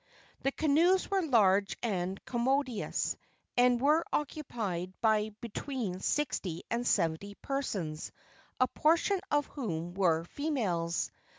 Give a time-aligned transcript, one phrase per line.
[0.41, 3.15] The canoes were large and commodious,
[3.55, 8.11] and were occupied by between sixty and seventy persons,
[8.59, 11.11] a portion of whom were females.